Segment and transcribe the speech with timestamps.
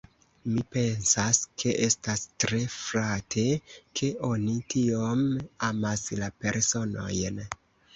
[0.53, 3.47] Mi pensas ke estas tre flate,
[4.01, 5.27] ke oni tiom
[5.73, 7.45] amas la personojn.